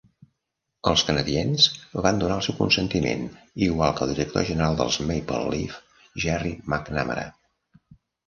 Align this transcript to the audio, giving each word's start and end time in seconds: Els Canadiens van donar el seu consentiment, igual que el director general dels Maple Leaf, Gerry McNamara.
Els 0.91 1.01
Canadiens 1.09 1.65
van 2.05 2.21
donar 2.21 2.37
el 2.41 2.45
seu 2.45 2.55
consentiment, 2.61 3.27
igual 3.67 3.93
que 3.99 4.03
el 4.07 4.13
director 4.15 4.47
general 4.49 4.79
dels 4.79 4.97
Maple 5.11 5.43
Leaf, 5.51 5.77
Gerry 6.27 6.55
McNamara. 6.73 7.27